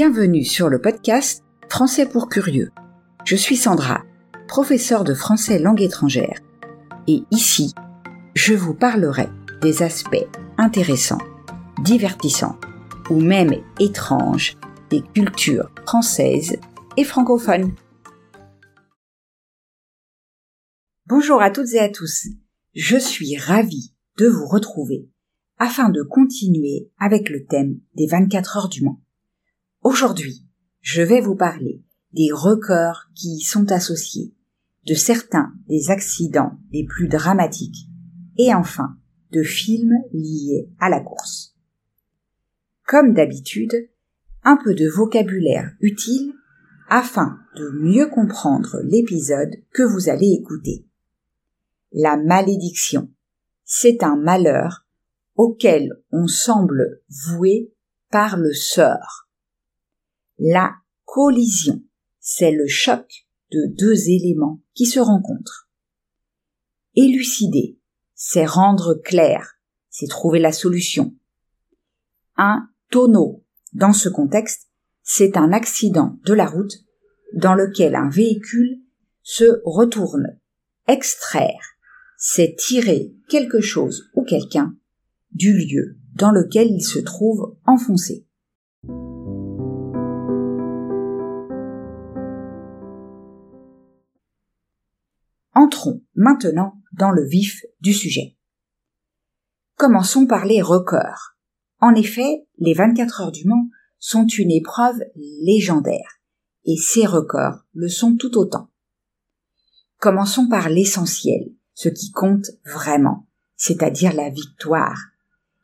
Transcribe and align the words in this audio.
Bienvenue 0.00 0.44
sur 0.44 0.68
le 0.68 0.80
podcast 0.80 1.42
Français 1.68 2.06
pour 2.06 2.28
curieux. 2.28 2.70
Je 3.24 3.34
suis 3.34 3.56
Sandra, 3.56 4.04
professeure 4.46 5.02
de 5.02 5.12
français 5.12 5.58
langue 5.58 5.82
étrangère. 5.82 6.38
Et 7.08 7.24
ici, 7.32 7.74
je 8.36 8.54
vous 8.54 8.74
parlerai 8.74 9.26
des 9.60 9.82
aspects 9.82 10.24
intéressants, 10.56 11.18
divertissants 11.82 12.60
ou 13.10 13.18
même 13.18 13.52
étranges 13.80 14.56
des 14.88 15.02
cultures 15.02 15.68
françaises 15.84 16.58
et 16.96 17.02
francophones. 17.02 17.74
Bonjour 21.06 21.42
à 21.42 21.50
toutes 21.50 21.72
et 21.72 21.80
à 21.80 21.88
tous. 21.88 22.28
Je 22.76 22.98
suis 22.98 23.36
ravie 23.36 23.96
de 24.16 24.28
vous 24.28 24.46
retrouver 24.46 25.10
afin 25.58 25.88
de 25.88 26.04
continuer 26.04 26.88
avec 27.00 27.30
le 27.30 27.44
thème 27.46 27.80
des 27.96 28.06
24 28.06 28.58
heures 28.58 28.68
du 28.68 28.84
Mans. 28.84 29.00
Aujourd'hui, 29.90 30.44
je 30.82 31.00
vais 31.00 31.22
vous 31.22 31.34
parler 31.34 31.82
des 32.12 32.28
records 32.30 33.04
qui 33.14 33.36
y 33.36 33.40
sont 33.40 33.72
associés, 33.72 34.34
de 34.86 34.92
certains 34.92 35.54
des 35.66 35.90
accidents 35.90 36.58
les 36.70 36.84
plus 36.84 37.08
dramatiques 37.08 37.88
et 38.36 38.52
enfin 38.52 38.98
de 39.32 39.42
films 39.42 39.94
liés 40.12 40.68
à 40.78 40.90
la 40.90 41.00
course. 41.00 41.56
Comme 42.86 43.14
d'habitude, 43.14 43.88
un 44.44 44.58
peu 44.62 44.74
de 44.74 44.86
vocabulaire 44.86 45.72
utile 45.80 46.34
afin 46.90 47.38
de 47.56 47.70
mieux 47.70 48.08
comprendre 48.08 48.82
l'épisode 48.84 49.54
que 49.72 49.84
vous 49.84 50.10
allez 50.10 50.36
écouter. 50.38 50.84
La 51.92 52.18
malédiction, 52.18 53.10
c'est 53.64 54.02
un 54.02 54.16
malheur 54.16 54.86
auquel 55.34 55.94
on 56.12 56.26
semble 56.26 57.00
voué 57.08 57.72
par 58.10 58.36
le 58.36 58.52
sort. 58.52 59.27
La 60.38 60.76
collision, 61.04 61.82
c'est 62.20 62.52
le 62.52 62.68
choc 62.68 63.26
de 63.50 63.74
deux 63.76 64.08
éléments 64.08 64.60
qui 64.74 64.86
se 64.86 65.00
rencontrent. 65.00 65.68
Élucider, 66.94 67.78
c'est 68.14 68.44
rendre 68.44 68.94
clair, 68.94 69.58
c'est 69.90 70.06
trouver 70.06 70.38
la 70.38 70.52
solution. 70.52 71.14
Un 72.36 72.68
tonneau, 72.90 73.44
dans 73.72 73.92
ce 73.92 74.08
contexte, 74.08 74.68
c'est 75.02 75.36
un 75.36 75.52
accident 75.52 76.18
de 76.24 76.34
la 76.34 76.46
route 76.46 76.74
dans 77.34 77.54
lequel 77.54 77.96
un 77.96 78.08
véhicule 78.08 78.80
se 79.22 79.60
retourne. 79.64 80.38
Extraire, 80.86 81.76
c'est 82.16 82.54
tirer 82.56 83.12
quelque 83.28 83.60
chose 83.60 84.08
ou 84.14 84.24
quelqu'un 84.24 84.76
du 85.32 85.52
lieu 85.52 85.98
dans 86.14 86.30
lequel 86.30 86.68
il 86.70 86.82
se 86.82 87.00
trouve 87.00 87.56
enfoncé. 87.66 88.24
Entrons 95.60 96.00
maintenant 96.14 96.80
dans 96.92 97.10
le 97.10 97.26
vif 97.26 97.64
du 97.80 97.92
sujet. 97.92 98.36
Commençons 99.74 100.24
par 100.24 100.44
les 100.44 100.62
records. 100.62 101.32
En 101.80 101.96
effet, 101.96 102.46
les 102.58 102.74
24 102.74 103.22
heures 103.22 103.32
du 103.32 103.44
Mans 103.44 103.68
sont 103.98 104.24
une 104.24 104.52
épreuve 104.52 105.00
légendaire, 105.16 106.20
et 106.64 106.76
ces 106.76 107.06
records 107.06 107.64
le 107.74 107.88
sont 107.88 108.14
tout 108.14 108.38
autant. 108.38 108.70
Commençons 109.98 110.46
par 110.48 110.68
l'essentiel, 110.68 111.50
ce 111.74 111.88
qui 111.88 112.12
compte 112.12 112.46
vraiment, 112.64 113.26
c'est-à-dire 113.56 114.14
la 114.14 114.30
victoire, 114.30 115.06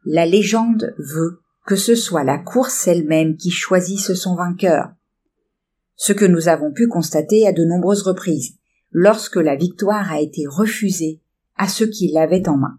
la 0.05 0.27
légende 0.27 0.93
veut 0.99 1.41
que 1.67 1.77
ce 1.77 1.95
soit 1.95 2.25
la 2.25 2.39
course 2.39 2.89
elle-même 2.89 3.37
qui 3.37 3.53
choisisse 3.53 4.15
son 4.15 4.35
vainqueur. 4.35 4.93
Ce 5.95 6.13
que 6.13 6.25
nous 6.25 6.49
avons 6.49 6.73
pu 6.73 6.89
constater 6.89 7.47
à 7.47 7.53
de 7.53 7.65
nombreuses 7.65 8.03
reprises, 8.03 8.59
lorsque 8.95 9.37
la 9.37 9.57
victoire 9.57 10.11
a 10.11 10.21
été 10.21 10.47
refusée 10.47 11.21
à 11.57 11.69
ceux 11.69 11.89
qui 11.89 12.09
l'avaient 12.09 12.49
en 12.49 12.57
main. 12.57 12.79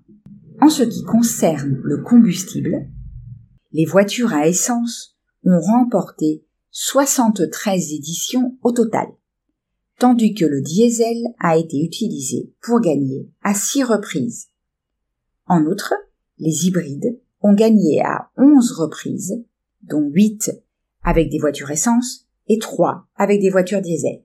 En 0.61 0.69
ce 0.69 0.81
qui 0.81 1.03
concerne 1.03 1.79
le 1.83 2.01
combustible, 2.01 2.87
les 3.73 3.85
voitures 3.85 4.33
à 4.33 4.47
essence 4.47 5.17
ont 5.43 5.59
remporté 5.59 6.45
73 6.71 7.93
éditions 7.93 8.57
au 8.63 8.71
total, 8.71 9.07
tandis 9.99 10.33
que 10.33 10.45
le 10.45 10.61
diesel 10.61 11.17
a 11.39 11.57
été 11.57 11.83
utilisé 11.83 12.53
pour 12.61 12.79
gagner 12.79 13.29
à 13.43 13.53
six 13.53 13.83
reprises. 13.83 14.47
En 15.47 15.65
outre, 15.65 15.93
les 16.37 16.65
hybrides 16.65 17.19
ont 17.41 17.53
gagné 17.53 18.01
à 18.01 18.31
11 18.37 18.71
reprises, 18.71 19.43
dont 19.83 20.09
8 20.09 20.51
avec 21.03 21.29
des 21.29 21.39
voitures 21.39 21.71
essence 21.71 22.25
et 22.47 22.57
3 22.57 23.05
avec 23.15 23.41
des 23.41 23.49
voitures 23.49 23.81
diesel. 23.81 24.24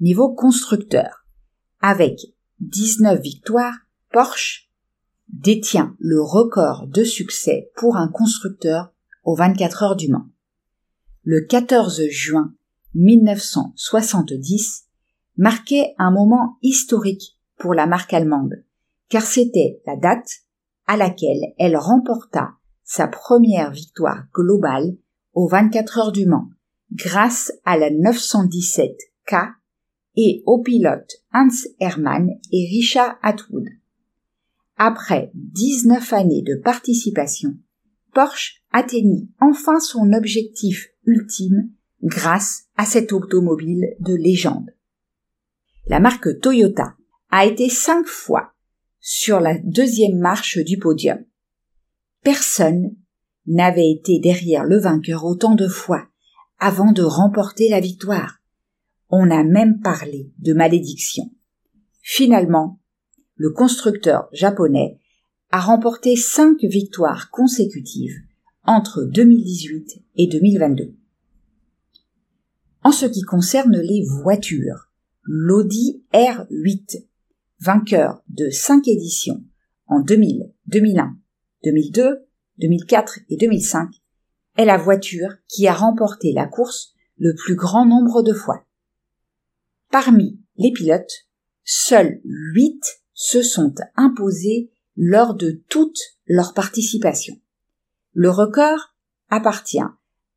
Niveau 0.00 0.32
constructeur, 0.32 1.26
avec 1.80 2.20
19 2.60 3.20
victoires, 3.20 3.74
Porsche 4.12 4.70
détient 5.28 5.96
le 5.98 6.22
record 6.22 6.86
de 6.86 7.02
succès 7.02 7.70
pour 7.74 7.96
un 7.96 8.06
constructeur 8.08 8.92
aux 9.24 9.34
24 9.34 9.82
heures 9.82 9.96
du 9.96 10.08
Mans. 10.08 10.28
Le 11.24 11.40
14 11.40 12.08
juin 12.10 12.54
1970 12.94 14.86
marquait 15.36 15.94
un 15.98 16.12
moment 16.12 16.58
historique 16.62 17.36
pour 17.58 17.74
la 17.74 17.86
marque 17.86 18.14
allemande 18.14 18.62
car 19.08 19.22
c'était 19.22 19.80
la 19.86 19.96
date 19.96 20.42
à 20.86 20.96
laquelle 20.96 21.54
elle 21.58 21.76
remporta 21.76 22.50
sa 22.84 23.08
première 23.08 23.70
victoire 23.70 24.24
globale 24.32 24.96
aux 25.34 25.48
24 25.48 25.98
heures 25.98 26.12
du 26.12 26.26
Mans, 26.26 26.48
grâce 26.92 27.52
à 27.64 27.76
la 27.76 27.90
917K 27.90 29.57
et 30.20 30.42
aux 30.46 30.60
pilotes 30.60 31.22
Hans 31.32 31.46
Hermann 31.78 32.28
et 32.50 32.66
Richard 32.66 33.16
Atwood. 33.22 33.68
Après 34.76 35.30
19 35.34 36.12
années 36.12 36.42
de 36.42 36.56
participation, 36.56 37.56
Porsche 38.12 38.64
atteignit 38.72 39.30
enfin 39.40 39.78
son 39.78 40.12
objectif 40.12 40.88
ultime 41.06 41.70
grâce 42.02 42.64
à 42.76 42.84
cette 42.84 43.12
automobile 43.12 43.94
de 44.00 44.14
légende. 44.14 44.74
La 45.86 46.00
marque 46.00 46.40
Toyota 46.40 46.96
a 47.30 47.46
été 47.46 47.68
cinq 47.68 48.04
fois 48.04 48.54
sur 48.98 49.38
la 49.38 49.56
deuxième 49.58 50.18
marche 50.18 50.58
du 50.58 50.78
podium. 50.78 51.24
Personne 52.24 52.96
n'avait 53.46 53.92
été 53.92 54.18
derrière 54.18 54.64
le 54.64 54.80
vainqueur 54.80 55.24
autant 55.24 55.54
de 55.54 55.68
fois 55.68 56.08
avant 56.58 56.90
de 56.90 57.02
remporter 57.02 57.68
la 57.68 57.78
victoire. 57.78 58.37
On 59.10 59.30
a 59.30 59.42
même 59.42 59.80
parlé 59.80 60.32
de 60.38 60.52
malédiction. 60.52 61.30
Finalement, 62.02 62.80
le 63.36 63.50
constructeur 63.50 64.28
japonais 64.32 64.98
a 65.50 65.60
remporté 65.60 66.16
cinq 66.16 66.58
victoires 66.62 67.30
consécutives 67.30 68.16
entre 68.64 69.04
2018 69.04 70.02
et 70.16 70.26
2022. 70.26 70.94
En 72.84 72.92
ce 72.92 73.06
qui 73.06 73.22
concerne 73.22 73.78
les 73.78 74.04
voitures, 74.22 74.90
l'Audi 75.22 76.02
R8 76.12 77.04
vainqueur 77.60 78.22
de 78.28 78.50
cinq 78.50 78.88
éditions 78.88 79.42
en 79.86 80.00
2000, 80.00 80.52
2001, 80.66 81.16
2002, 81.64 82.26
2004 82.58 83.20
et 83.30 83.36
2005, 83.36 83.90
est 84.56 84.64
la 84.64 84.76
voiture 84.76 85.30
qui 85.48 85.66
a 85.66 85.72
remporté 85.72 86.32
la 86.32 86.46
course 86.46 86.94
le 87.16 87.34
plus 87.34 87.54
grand 87.54 87.86
nombre 87.86 88.22
de 88.22 88.32
fois. 88.32 88.64
Parmi 89.90 90.40
les 90.56 90.72
pilotes, 90.72 91.28
seuls 91.64 92.20
huit 92.24 92.82
se 93.14 93.42
sont 93.42 93.74
imposés 93.96 94.70
lors 94.96 95.34
de 95.34 95.62
toute 95.68 95.98
leur 96.26 96.54
participation. 96.54 97.36
Le 98.12 98.30
record 98.30 98.94
appartient 99.30 99.78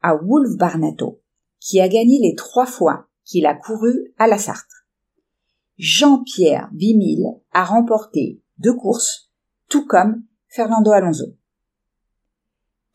à 0.02 0.16
Wolf 0.16 0.58
Barnato, 0.58 1.22
qui 1.60 1.80
a 1.80 1.88
gagné 1.88 2.20
les 2.20 2.36
trois 2.36 2.66
fois 2.66 3.08
qu'il 3.24 3.46
a 3.46 3.56
couru 3.56 4.14
à 4.18 4.28
la 4.28 4.38
Sarthe. 4.38 4.68
Jean-Pierre 5.78 6.70
Vimille 6.74 7.28
a 7.52 7.66
remporté 7.66 8.42
deux 8.58 8.74
courses, 8.74 9.32
tout 9.68 9.86
comme 9.86 10.24
Fernando 10.48 10.92
Alonso. 10.92 11.36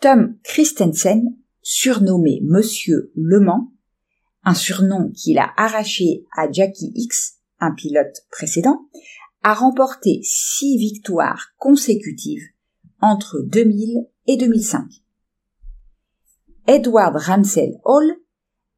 Tom 0.00 0.37
Christensen, 0.44 1.37
surnommé 1.62 2.41
Monsieur 2.44 3.11
Le 3.14 3.41
Mans, 3.41 3.73
un 4.46 4.54
surnom 4.54 5.10
qu'il 5.10 5.38
a 5.38 5.52
arraché 5.56 6.25
à 6.34 6.50
Jackie 6.50 6.93
X, 6.94 7.38
un 7.58 7.72
pilote 7.72 8.25
précédent, 8.31 8.88
a 9.43 9.52
remporté 9.52 10.20
six 10.22 10.78
victoires 10.78 11.48
consécutives 11.58 12.44
entre 13.00 13.40
2000 13.40 14.06
et 14.28 14.37
2005. 14.37 14.84
Edward 16.69 17.16
Ramsell 17.16 17.81
Hall 17.84 18.16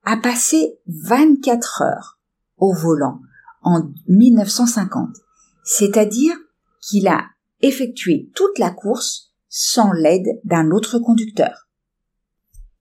a 0.05 0.17
passé 0.17 0.79
24 0.87 1.83
heures 1.83 2.19
au 2.57 2.75
volant 2.75 3.21
en 3.61 3.93
1950, 4.09 5.11
c'est-à-dire 5.65 6.35
qu'il 6.81 7.09
a 7.09 7.27
effectué 7.61 8.31
toute 8.35 8.59
la 8.59 8.71
course 8.71 9.35
sans 9.51 9.93
l'aide 9.93 10.41
d'un 10.45 10.71
autre 10.71 10.99
conducteur. 10.99 11.69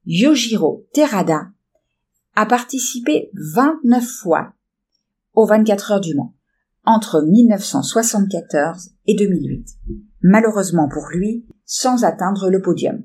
Yojiro 0.06 0.88
Terada 0.94 1.50
a 2.38 2.45
participé 2.45 3.31
29 3.34 4.06
fois 4.06 4.54
aux 5.34 5.48
24 5.48 5.92
heures 5.92 6.00
du 6.00 6.13
Mans 6.13 6.36
entre 6.86 7.24
1974 7.24 8.92
et 9.07 9.16
2008. 9.16 9.68
Malheureusement 10.22 10.88
pour 10.88 11.07
lui, 11.07 11.48
sans 11.66 12.04
atteindre 12.04 12.51
le 12.51 12.62
podium. 12.62 13.04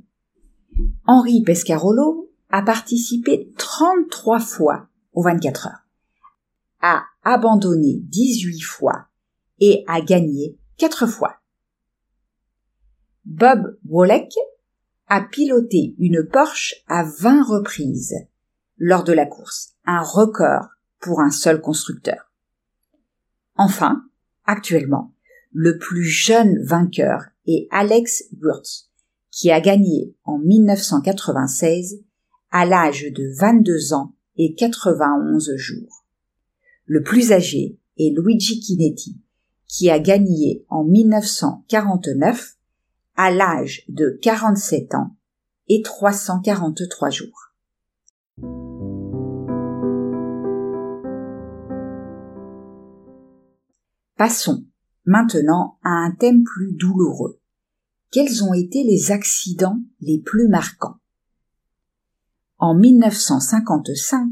Henri 1.07 1.43
Pescarolo 1.45 2.31
a 2.51 2.61
participé 2.61 3.51
33 3.57 4.39
fois 4.39 4.89
aux 5.15 5.23
24 5.23 5.67
heures, 5.67 5.87
a 6.83 7.05
abandonné 7.23 8.01
18 8.03 8.61
fois 8.61 9.07
et 9.61 9.83
a 9.87 10.03
gagné 10.03 10.59
4 10.77 11.07
fois. 11.07 11.37
Bob 13.25 13.79
Wolek 13.89 14.35
a 15.09 15.23
piloté 15.23 15.95
une 15.99 16.23
Porsche 16.31 16.75
à 16.87 17.05
20 17.05 17.45
reprises 17.45 18.15
lors 18.79 19.05
de 19.05 19.13
la 19.13 19.27
course, 19.27 19.75
un 19.85 20.03
record 20.03 20.69
pour 21.01 21.21
un 21.21 21.31
seul 21.31 21.61
constructeur. 21.61 22.33
Enfin, 23.57 24.05
actuellement, 24.45 25.13
le 25.53 25.79
plus 25.79 26.05
jeune 26.05 26.63
vainqueur 26.63 27.27
est 27.47 27.69
Alex 27.71 28.25
Wurtz, 28.41 28.91
qui 29.31 29.51
a 29.51 29.61
gagné 29.61 30.15
en 30.25 30.39
1996 30.39 32.03
à 32.51 32.65
l'âge 32.67 33.07
de 33.15 33.35
22 33.39 33.93
ans 33.93 34.15
et 34.37 34.55
91 34.55 35.57
jours. 35.57 36.05
Le 36.87 37.03
plus 37.03 37.33
âgé 37.33 37.79
est 37.99 38.15
Luigi 38.17 38.63
Chinetti, 38.63 39.19
qui 39.67 39.91
a 39.91 39.99
gagné 39.99 40.65
en 40.69 40.85
1949 40.85 42.57
à 43.17 43.31
l'âge 43.31 43.85
de 43.89 44.19
47 44.23 44.95
ans 44.95 45.17
et 45.69 45.83
343 45.83 47.11
jours. 47.11 47.52
Passons 54.25 54.65
maintenant 55.05 55.81
à 55.83 55.89
un 55.89 56.13
thème 56.13 56.45
plus 56.45 56.75
douloureux. 56.75 57.41
Quels 58.13 58.45
ont 58.45 58.55
été 58.55 58.85
les 58.85 59.11
accidents 59.11 59.81
les 60.01 60.21
plus 60.21 60.47
marquants? 60.47 61.01
En 62.59 62.77
1955, 62.77 64.29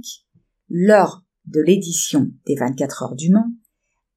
lors 0.68 1.24
de 1.46 1.60
l'édition 1.60 2.30
des 2.46 2.54
24 2.54 3.02
heures 3.02 3.16
du 3.16 3.32
Mans, 3.32 3.52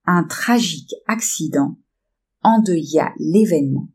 un 0.06 0.24
tragique 0.26 0.94
accident 1.08 1.80
endeuilla 2.44 3.12
l'événement 3.18 3.90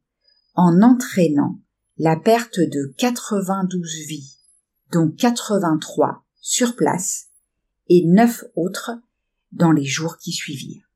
en 0.55 0.83
entraînant 0.83 1.61
la 1.97 2.17
perte 2.17 2.59
de 2.59 2.93
92 2.99 3.89
vies, 4.09 4.37
dont 4.91 5.13
83 5.17 6.27
sur 6.41 6.75
place 6.75 7.29
et 7.89 8.05
9 8.05 8.47
autres 8.57 9.01
dans 9.53 9.71
les 9.71 9.85
jours 9.85 10.19
qui 10.19 10.33
suivirent. 10.33 10.88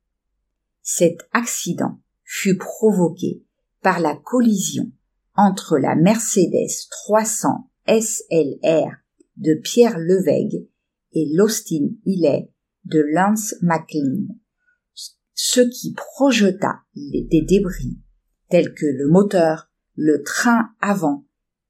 Cet 0.85 1.19
accident 1.31 2.01
fut 2.25 2.57
provoqué 2.57 3.41
par 3.81 4.01
la 4.01 4.17
collision 4.17 4.91
entre 5.33 5.77
la 5.77 5.95
Mercedes 5.95 6.89
300 6.91 7.69
SLR 7.87 8.91
de 9.37 9.53
Pierre 9.55 9.97
Levègue 9.97 10.67
et 11.13 11.29
l'Austin 11.33 11.87
Hillet 12.05 12.51
de 12.83 12.99
Lance 12.99 13.55
McLean, 13.61 14.27
ce 15.33 15.61
qui 15.61 15.93
projeta 15.93 16.81
des 16.95 17.41
débris 17.47 17.97
tels 18.49 18.73
que 18.73 18.85
le 18.85 19.07
moteur, 19.09 19.71
le 19.95 20.21
train 20.21 20.69
avant 20.81 21.25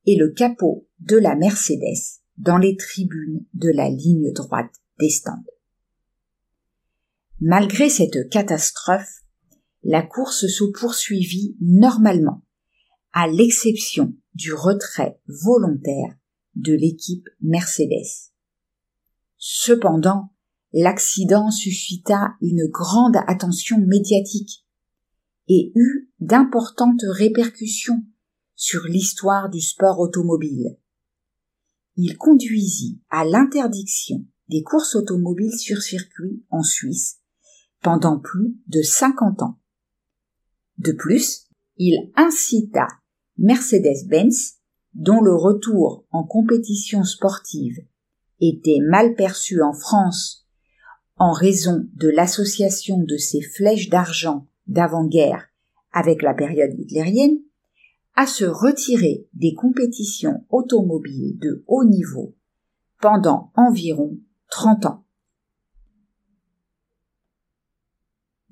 et 0.06 0.15
le 0.15 0.30
capot 0.30 0.88
de 1.00 1.18
la 1.18 1.36
Mercedes 1.36 2.19
dans 2.38 2.57
les 2.57 2.75
tribunes 2.77 3.45
de 3.54 3.69
la 3.69 3.89
ligne 3.89 4.33
droite 4.33 4.74
des. 5.00 5.52
Malgré 7.45 7.89
cette 7.89 8.29
catastrophe, 8.29 9.25
la 9.83 10.01
course 10.01 10.47
se 10.47 10.63
poursuivit 10.63 11.57
normalement, 11.59 12.41
à 13.11 13.27
l'exception 13.27 14.13
du 14.33 14.53
retrait 14.53 15.19
volontaire 15.27 16.15
de 16.55 16.71
l'équipe 16.71 17.27
Mercedes. 17.41 18.31
Cependant, 19.35 20.33
l'accident 20.71 21.51
suscita 21.51 22.29
une 22.39 22.65
grande 22.69 23.17
attention 23.27 23.77
médiatique 23.77 24.65
et 25.49 25.73
eut 25.75 26.09
d'importantes 26.21 27.03
répercussions 27.09 28.05
sur 28.55 28.85
l'histoire 28.85 29.49
du 29.49 29.59
sport 29.59 29.99
automobile. 29.99 30.77
Il 31.97 32.15
conduisit 32.17 33.01
à 33.09 33.25
l'interdiction 33.25 34.25
des 34.47 34.63
courses 34.63 34.95
automobiles 34.95 35.59
sur 35.59 35.81
circuit 35.81 36.41
en 36.49 36.63
Suisse 36.63 37.19
pendant 37.83 38.18
plus 38.18 38.57
de 38.68 38.81
50 38.81 39.44
ans. 39.44 39.59
De 40.80 40.91
plus, 40.91 41.47
il 41.77 42.12
incita 42.15 42.88
Mercedes-Benz, 43.38 44.56
dont 44.94 45.21
le 45.21 45.35
retour 45.35 46.06
en 46.12 46.24
compétition 46.24 47.03
sportive 47.03 47.77
était 48.39 48.80
mal 48.81 49.15
perçu 49.15 49.62
en 49.62 49.74
France 49.74 50.47
en 51.18 51.31
raison 51.31 51.88
de 51.94 52.09
l'association 52.09 52.97
de 53.00 53.18
ses 53.18 53.41
flèches 53.41 53.89
d'argent 53.89 54.47
d'avant-guerre 54.68 55.47
avec 55.91 56.21
la 56.21 56.33
période 56.33 56.74
hitlérienne, 56.77 57.38
à 58.15 58.25
se 58.25 58.45
retirer 58.45 59.27
des 59.33 59.53
compétitions 59.53 60.45
automobiles 60.50 61.38
de 61.39 61.63
haut 61.68 61.83
niveau 61.83 62.36
pendant 63.00 63.51
environ 63.56 64.18
30 64.50 64.86
ans. 64.86 65.02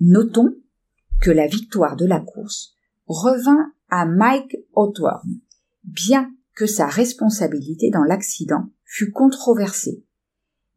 Notons 0.03 0.55
que 1.21 1.29
la 1.29 1.45
victoire 1.45 1.95
de 1.95 2.07
la 2.07 2.19
course 2.19 2.73
revint 3.05 3.71
à 3.87 4.07
Mike 4.07 4.57
Hawthorne, 4.75 5.41
bien 5.83 6.33
que 6.55 6.65
sa 6.65 6.87
responsabilité 6.87 7.91
dans 7.91 8.03
l'accident 8.03 8.71
fut 8.83 9.11
controversée, 9.11 10.03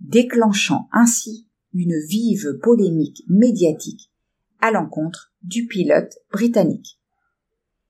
déclenchant 0.01 0.91
ainsi 0.93 1.49
une 1.73 1.99
vive 2.07 2.59
polémique 2.63 3.25
médiatique 3.27 4.13
à 4.61 4.71
l'encontre 4.71 5.33
du 5.43 5.67
pilote 5.69 6.13
britannique. 6.31 7.01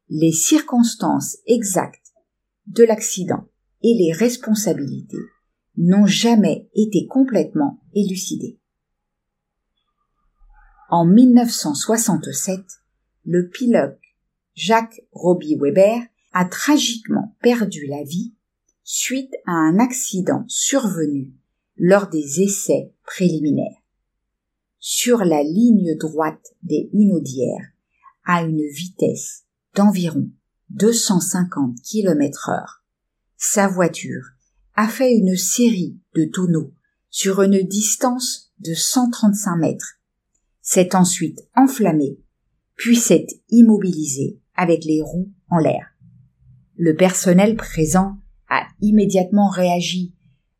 Les 0.08 0.30
circonstances 0.30 1.38
exactes 1.48 2.12
de 2.68 2.84
l'accident 2.84 3.48
et 3.82 3.92
les 3.94 4.12
responsabilités 4.12 5.18
n'ont 5.78 6.06
jamais 6.06 6.70
été 6.76 7.08
complètement 7.08 7.80
élucidées. 7.92 8.60
En 10.96 11.06
1967, 11.06 12.60
le 13.24 13.48
pilote 13.48 13.98
Jacques 14.54 15.02
Robbie 15.10 15.56
Weber 15.60 16.00
a 16.32 16.44
tragiquement 16.44 17.34
perdu 17.42 17.88
la 17.88 18.04
vie 18.04 18.32
suite 18.84 19.32
à 19.44 19.54
un 19.54 19.80
accident 19.80 20.44
survenu 20.46 21.32
lors 21.76 22.08
des 22.10 22.42
essais 22.42 22.94
préliminaires 23.02 23.82
sur 24.78 25.24
la 25.24 25.42
ligne 25.42 25.96
droite 25.98 26.54
des 26.62 26.90
Hunaudières 26.92 27.72
à 28.24 28.44
une 28.44 28.64
vitesse 28.64 29.46
d'environ 29.74 30.30
250 30.70 31.74
km 31.82 32.50
heure. 32.50 32.84
Sa 33.36 33.66
voiture 33.66 34.26
a 34.76 34.86
fait 34.86 35.12
une 35.12 35.36
série 35.36 35.98
de 36.14 36.24
tonneaux 36.24 36.72
sur 37.10 37.42
une 37.42 37.66
distance 37.66 38.52
de 38.60 38.74
135 38.74 39.56
mètres, 39.56 39.98
s'est 40.64 40.96
ensuite 40.96 41.46
enflammée, 41.54 42.18
puis 42.74 42.96
s'est 42.96 43.26
immobilisée 43.50 44.40
avec 44.56 44.84
les 44.84 45.02
roues 45.02 45.30
en 45.50 45.58
l'air. 45.58 45.94
Le 46.76 46.96
personnel 46.96 47.54
présent 47.54 48.16
a 48.48 48.66
immédiatement 48.80 49.48
réagi 49.48 50.14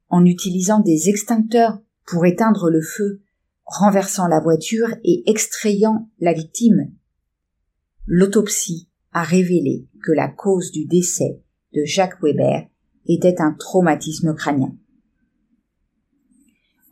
en 0.08 0.24
utilisant 0.26 0.80
des 0.80 1.08
extincteurs 1.08 1.80
pour 2.06 2.26
éteindre 2.26 2.70
le 2.70 2.82
feu 2.82 3.22
renversant 3.64 4.28
la 4.28 4.40
voiture 4.40 4.94
et 5.04 5.28
extrayant 5.28 6.10
la 6.20 6.34
victime. 6.34 6.92
L'autopsie 8.06 8.90
a 9.12 9.22
révélé 9.22 9.88
que 10.02 10.12
la 10.12 10.28
cause 10.28 10.70
du 10.70 10.84
décès 10.84 11.42
de 11.72 11.82
Jacques 11.84 12.22
Weber 12.22 12.68
était 13.06 13.40
un 13.40 13.54
traumatisme 13.54 14.34
crânien. 14.34 14.76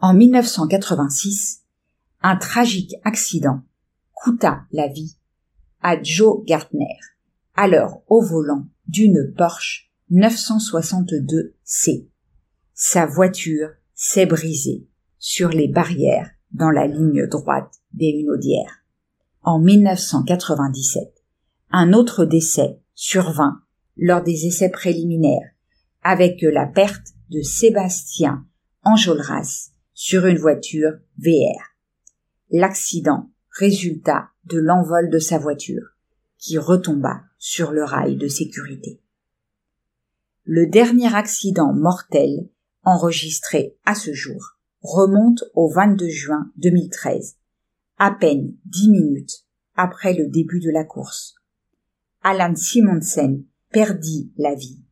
En 0.00 0.14
1986, 0.14 1.62
un 2.23 2.37
tragique 2.37 2.95
accident 3.05 3.62
coûta 4.12 4.62
la 4.71 4.88
vie 4.88 5.17
à 5.81 6.00
Joe 6.00 6.45
Gartner, 6.45 6.99
alors 7.55 8.02
au 8.07 8.23
volant 8.23 8.67
d'une 8.87 9.35
Porsche 9.37 9.91
962C. 10.11 12.07
Sa 12.75 13.07
voiture 13.07 13.71
s'est 13.95 14.26
brisée 14.26 14.87
sur 15.19 15.49
les 15.49 15.69
barrières 15.69 16.31
dans 16.52 16.71
la 16.71 16.87
ligne 16.87 17.26
droite 17.26 17.81
des 17.93 18.11
Hunaudières. 18.11 18.85
En 19.43 19.59
1997, 19.59 21.02
un 21.71 21.93
autre 21.93 22.25
décès 22.25 22.79
survint 22.95 23.62
lors 23.97 24.23
des 24.23 24.47
essais 24.47 24.69
préliminaires 24.69 25.50
avec 26.02 26.43
la 26.43 26.67
perte 26.67 27.09
de 27.31 27.43
Sébastien 27.43 28.47
Enjolras 28.85 29.71
sur 29.95 30.26
une 30.26 30.38
voiture 30.38 30.93
VR. 31.19 31.72
L'accident 32.55 33.31
résulta 33.49 34.29
de 34.45 34.59
l'envol 34.59 35.09
de 35.09 35.19
sa 35.19 35.39
voiture, 35.39 35.97
qui 36.37 36.59
retomba 36.59 37.23
sur 37.39 37.73
le 37.73 37.83
rail 37.83 38.17
de 38.17 38.29
sécurité. 38.29 39.01
Le 40.45 40.67
dernier 40.67 41.15
accident 41.15 41.73
mortel 41.73 42.51
enregistré 42.83 43.79
à 43.87 43.95
ce 43.95 44.13
jour 44.13 44.59
remonte 44.83 45.45
au 45.55 45.71
22 45.71 46.11
juin 46.11 46.53
2013, 46.59 47.39
à 47.97 48.11
peine 48.11 48.55
dix 48.67 48.91
minutes 48.91 49.47
après 49.75 50.13
le 50.13 50.29
début 50.29 50.61
de 50.61 50.71
la 50.71 50.85
course. 50.85 51.37
Alan 52.21 52.55
Simonsen 52.55 53.47
perdit 53.71 54.31
la 54.37 54.55
vie 54.55 54.83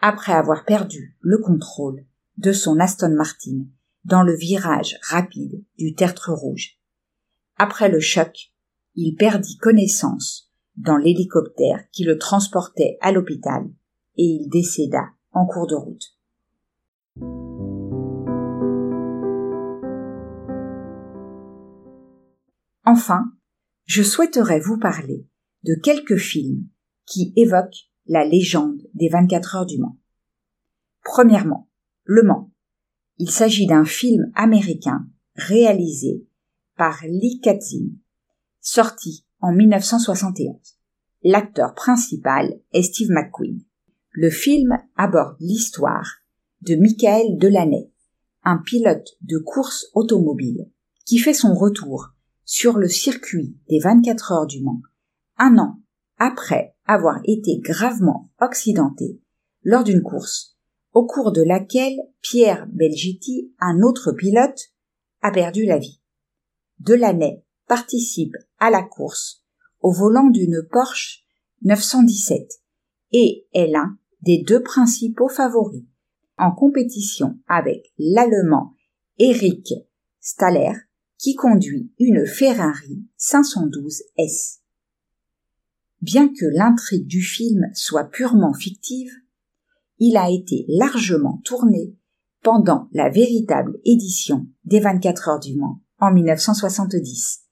après 0.00 0.32
avoir 0.32 0.66
perdu 0.66 1.16
le 1.20 1.38
contrôle 1.38 2.04
de 2.36 2.52
son 2.52 2.78
Aston 2.78 3.14
Martin 3.14 3.64
dans 4.04 4.22
le 4.22 4.36
virage 4.36 4.98
rapide 5.08 5.64
du 5.78 5.94
tertre 5.94 6.34
rouge. 6.34 6.76
Après 7.62 7.90
le 7.90 8.00
choc, 8.00 8.54
il 8.94 9.16
perdit 9.16 9.58
connaissance 9.58 10.50
dans 10.76 10.96
l'hélicoptère 10.96 11.84
qui 11.92 12.04
le 12.04 12.16
transportait 12.16 12.96
à 13.02 13.12
l'hôpital 13.12 13.64
et 14.16 14.22
il 14.22 14.48
décéda 14.48 15.10
en 15.32 15.44
cours 15.44 15.66
de 15.66 15.74
route. 15.74 16.16
Enfin, 22.86 23.30
je 23.84 24.02
souhaiterais 24.02 24.60
vous 24.60 24.78
parler 24.78 25.26
de 25.64 25.74
quelques 25.74 26.16
films 26.16 26.66
qui 27.04 27.34
évoquent 27.36 27.90
la 28.06 28.24
légende 28.24 28.80
des 28.94 29.10
24 29.10 29.56
heures 29.56 29.66
du 29.66 29.76
Mans. 29.76 29.98
Premièrement, 31.04 31.68
Le 32.04 32.22
Mans. 32.22 32.50
Il 33.18 33.30
s'agit 33.30 33.66
d'un 33.66 33.84
film 33.84 34.32
américain 34.34 35.06
réalisé 35.34 36.26
par 36.80 37.00
Lee 37.06 37.40
Katzin, 37.42 37.90
sorti 38.62 39.26
en 39.40 39.52
1971. 39.52 40.56
L'acteur 41.22 41.74
principal 41.74 42.58
est 42.72 42.84
Steve 42.84 43.10
McQueen. 43.10 43.60
Le 44.12 44.30
film 44.30 44.78
aborde 44.96 45.36
l'histoire 45.40 46.10
de 46.62 46.76
Michael 46.76 47.36
Delaney, 47.36 47.92
un 48.44 48.56
pilote 48.56 49.10
de 49.20 49.36
course 49.36 49.88
automobile 49.92 50.70
qui 51.04 51.18
fait 51.18 51.34
son 51.34 51.52
retour 51.52 52.14
sur 52.46 52.78
le 52.78 52.88
circuit 52.88 53.58
des 53.68 53.80
24 53.80 54.32
heures 54.32 54.46
du 54.46 54.62
Mans, 54.62 54.80
un 55.36 55.58
an 55.58 55.82
après 56.16 56.74
avoir 56.86 57.20
été 57.24 57.58
gravement 57.58 58.30
accidenté 58.38 59.20
lors 59.64 59.84
d'une 59.84 60.02
course, 60.02 60.56
au 60.94 61.04
cours 61.04 61.32
de 61.32 61.42
laquelle 61.42 61.98
Pierre 62.22 62.66
Belgetti, 62.72 63.52
un 63.60 63.82
autre 63.82 64.12
pilote, 64.12 64.72
a 65.20 65.30
perdu 65.30 65.66
la 65.66 65.76
vie. 65.76 65.99
Delaney 66.80 67.44
participe 67.68 68.34
à 68.58 68.70
la 68.70 68.82
course 68.82 69.44
au 69.80 69.92
volant 69.92 70.30
d'une 70.30 70.66
Porsche 70.70 71.24
917 71.62 72.62
et 73.12 73.46
est 73.52 73.66
l'un 73.66 73.98
des 74.22 74.42
deux 74.42 74.62
principaux 74.62 75.28
favoris 75.28 75.84
en 76.38 76.52
compétition 76.52 77.38
avec 77.46 77.92
l'Allemand 77.98 78.74
Eric 79.18 79.74
Staller 80.20 80.72
qui 81.18 81.34
conduit 81.34 81.92
une 81.98 82.26
Ferrari 82.26 83.04
512 83.18 84.02
S. 84.16 84.60
Bien 86.00 86.28
que 86.28 86.46
l'intrigue 86.46 87.06
du 87.06 87.20
film 87.20 87.66
soit 87.74 88.04
purement 88.04 88.54
fictive, 88.54 89.12
il 89.98 90.16
a 90.16 90.30
été 90.30 90.64
largement 90.66 91.42
tourné 91.44 91.94
pendant 92.42 92.88
la 92.92 93.10
véritable 93.10 93.78
édition 93.84 94.46
des 94.64 94.80
24 94.80 95.28
heures 95.28 95.40
du 95.40 95.56
Mans 95.56 95.82
en 96.00 96.12
1970, 96.12 97.42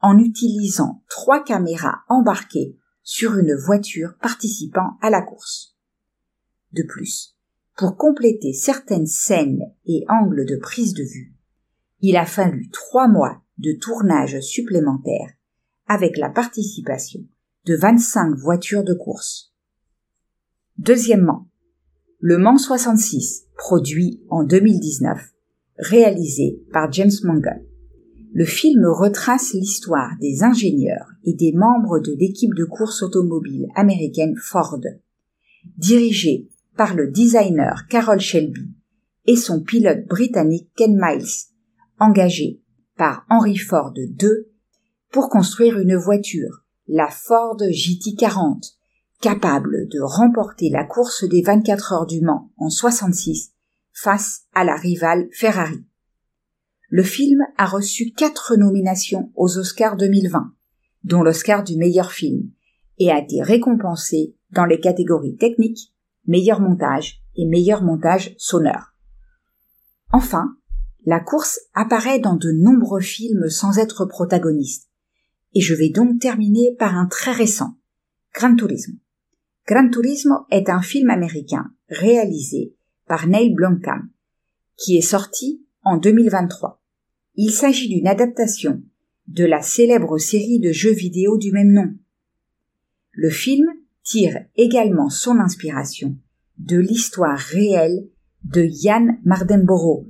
en 0.00 0.18
utilisant 0.18 1.02
trois 1.08 1.42
caméras 1.42 2.02
embarquées 2.08 2.76
sur 3.02 3.36
une 3.38 3.54
voiture 3.54 4.14
participant 4.20 4.98
à 5.00 5.10
la 5.10 5.22
course. 5.22 5.76
De 6.72 6.82
plus, 6.82 7.36
pour 7.76 7.96
compléter 7.96 8.52
certaines 8.52 9.06
scènes 9.06 9.62
et 9.86 10.04
angles 10.08 10.44
de 10.44 10.56
prise 10.56 10.94
de 10.94 11.04
vue, 11.04 11.34
il 12.00 12.16
a 12.16 12.26
fallu 12.26 12.68
trois 12.70 13.08
mois 13.08 13.42
de 13.58 13.72
tournage 13.72 14.40
supplémentaire 14.40 15.30
avec 15.86 16.16
la 16.16 16.28
participation 16.28 17.20
de 17.64 17.74
25 17.74 18.34
voitures 18.36 18.84
de 18.84 18.94
course. 18.94 19.52
Deuxièmement, 20.76 21.48
le 22.20 22.38
Mans 22.38 22.58
66, 22.58 23.46
produit 23.56 24.22
en 24.28 24.44
2019, 24.44 25.34
réalisé 25.78 26.62
par 26.72 26.92
James 26.92 27.10
Mangold. 27.24 27.64
Le 28.32 28.44
film 28.44 28.84
retrace 28.86 29.54
l'histoire 29.54 30.12
des 30.20 30.42
ingénieurs 30.42 31.10
et 31.24 31.34
des 31.34 31.52
membres 31.52 31.98
de 31.98 32.14
l'équipe 32.18 32.54
de 32.54 32.64
course 32.64 33.02
automobile 33.02 33.66
américaine 33.74 34.34
Ford, 34.36 34.80
dirigée 35.76 36.48
par 36.76 36.94
le 36.94 37.10
designer 37.10 37.86
Carol 37.88 38.20
Shelby 38.20 38.70
et 39.26 39.36
son 39.36 39.62
pilote 39.62 40.06
britannique 40.06 40.70
Ken 40.76 40.98
Miles, 41.00 41.48
engagé 41.98 42.60
par 42.96 43.24
Henry 43.30 43.56
Ford 43.56 43.92
II 43.96 44.28
pour 45.10 45.28
construire 45.30 45.78
une 45.78 45.96
voiture, 45.96 46.64
la 46.86 47.08
Ford 47.08 47.56
GT40, 47.58 48.74
capable 49.20 49.88
de 49.88 50.00
remporter 50.00 50.70
la 50.70 50.84
course 50.84 51.24
des 51.24 51.42
24 51.42 51.92
heures 51.92 52.06
du 52.06 52.20
Mans 52.20 52.50
en 52.56 52.70
66 52.70 53.52
face 53.92 54.42
à 54.54 54.64
la 54.64 54.76
rivale 54.76 55.28
Ferrari. 55.32 55.84
Le 56.90 57.02
film 57.02 57.40
a 57.58 57.66
reçu 57.66 58.12
quatre 58.12 58.56
nominations 58.56 59.30
aux 59.36 59.58
Oscars 59.58 59.96
2020, 59.96 60.52
dont 61.04 61.22
l'Oscar 61.22 61.62
du 61.62 61.76
meilleur 61.76 62.12
film, 62.12 62.50
et 62.98 63.10
a 63.10 63.18
été 63.18 63.42
récompensé 63.42 64.34
dans 64.52 64.64
les 64.64 64.80
catégories 64.80 65.36
techniques, 65.36 65.92
meilleur 66.26 66.60
montage 66.60 67.22
et 67.36 67.44
meilleur 67.44 67.82
montage 67.82 68.34
sonore. 68.38 68.94
Enfin, 70.12 70.56
la 71.04 71.20
course 71.20 71.60
apparaît 71.74 72.20
dans 72.20 72.36
de 72.36 72.52
nombreux 72.52 73.00
films 73.00 73.50
sans 73.50 73.78
être 73.78 74.06
protagoniste. 74.06 74.88
Et 75.54 75.60
je 75.60 75.74
vais 75.74 75.90
donc 75.90 76.18
terminer 76.20 76.74
par 76.78 76.96
un 76.96 77.06
très 77.06 77.32
récent, 77.32 77.76
Gran 78.34 78.56
Turismo. 78.56 78.94
Gran 79.66 79.90
Turismo 79.90 80.46
est 80.50 80.70
un 80.70 80.80
film 80.80 81.10
américain 81.10 81.70
réalisé 81.90 82.74
par 83.06 83.26
Neil 83.26 83.54
Blomkamp, 83.54 84.08
qui 84.76 84.96
est 84.96 85.02
sorti 85.02 85.66
en 85.88 85.96
2023. 85.96 86.82
Il 87.36 87.50
s'agit 87.50 87.88
d'une 87.88 88.06
adaptation 88.06 88.82
de 89.26 89.44
la 89.44 89.62
célèbre 89.62 90.18
série 90.18 90.60
de 90.60 90.72
jeux 90.72 90.92
vidéo 90.92 91.38
du 91.38 91.50
même 91.52 91.72
nom. 91.72 91.94
Le 93.12 93.30
film 93.30 93.66
tire 94.02 94.38
également 94.56 95.08
son 95.08 95.38
inspiration 95.38 96.16
de 96.58 96.78
l'histoire 96.78 97.38
réelle 97.38 98.08
de 98.44 98.64
Yann 98.64 99.18
Mardenborough, 99.24 100.06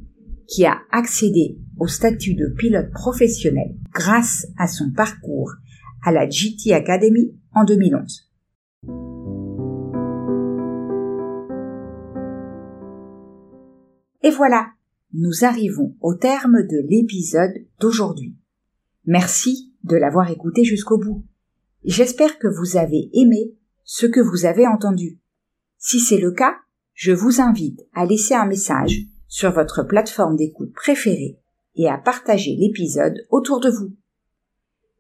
qui 0.47 0.65
a 0.65 0.79
accédé 0.91 1.59
au 1.79 1.87
statut 1.87 2.35
de 2.35 2.49
pilote 2.59 2.91
professionnel 2.91 3.77
grâce 3.93 4.47
à 4.59 4.67
son 4.67 4.91
parcours 4.91 5.53
à 6.05 6.13
la 6.13 6.29
GT 6.29 6.73
Academy 6.73 7.35
en 7.55 7.65
2011. 7.65 8.29
Et 14.23 14.31
voilà, 14.31 14.73
nous 15.15 15.45
arrivons 15.45 15.97
au 16.01 16.15
terme 16.15 16.63
de 16.67 16.87
l'épisode 16.89 17.55
d'aujourd'hui. 17.81 18.37
Merci 19.07 19.73
de 19.85 19.97
l'avoir 19.97 20.31
écouté 20.31 20.65
jusqu'au 20.65 20.99
bout. 20.99 21.25
J'espère 21.85 22.39
que 22.39 22.49
vous 22.49 22.77
avez 22.77 23.09
aimé 23.15 23.55
ce 23.85 24.07
que 24.07 24.21
vous 24.21 24.45
avez 24.45 24.67
entendu. 24.67 25.19
Si 25.79 25.99
c'est 26.01 26.19
le 26.19 26.33
cas, 26.33 26.57
je 26.93 27.13
vous 27.13 27.41
invite 27.41 27.81
à 27.95 28.05
laisser 28.05 28.35
un 28.35 28.47
message 28.47 29.07
sur 29.29 29.53
votre 29.53 29.83
plateforme 29.83 30.37
d'écoute 30.37 30.75
préférée 30.75 31.39
et 31.77 31.89
à 31.89 31.97
partager 31.97 32.57
l'épisode 32.59 33.25
autour 33.31 33.61
de 33.61 33.71
vous. 33.71 33.95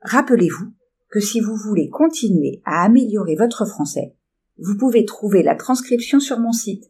Rappelez-vous 0.03 0.73
que 1.11 1.21
si 1.21 1.41
vous 1.41 1.57
voulez 1.57 1.89
continuer 1.91 2.63
à 2.65 2.85
améliorer 2.85 3.35
votre 3.35 3.67
français, 3.67 4.15
vous 4.59 4.77
pouvez 4.77 5.05
trouver 5.05 5.43
la 5.43 5.55
transcription 5.55 6.21
sur 6.21 6.39
mon 6.39 6.53
site. 6.53 6.85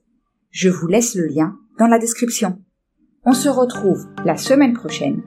Je 0.50 0.68
vous 0.68 0.86
laisse 0.86 1.14
le 1.14 1.26
lien 1.26 1.58
dans 1.78 1.86
la 1.86 1.98
description. 1.98 2.62
On 3.30 3.34
se 3.34 3.50
retrouve 3.50 4.06
la 4.24 4.38
semaine 4.38 4.72
prochaine 4.72 5.20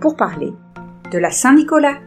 pour 0.00 0.14
parler 0.14 0.52
de 1.10 1.18
la 1.18 1.32
Saint-Nicolas. 1.32 1.98